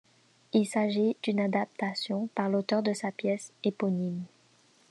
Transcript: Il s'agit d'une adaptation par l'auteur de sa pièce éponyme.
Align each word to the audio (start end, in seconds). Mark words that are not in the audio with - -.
Il 0.51 0.65
s'agit 0.65 1.15
d'une 1.21 1.39
adaptation 1.39 2.25
par 2.33 2.49
l'auteur 2.49 2.81
de 2.81 2.91
sa 2.91 3.11
pièce 3.11 3.53
éponyme. 3.63 4.23